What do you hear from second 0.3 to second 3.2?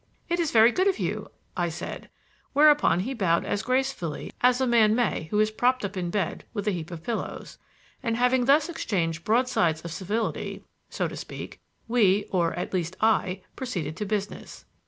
is very good of you," I said; whereupon he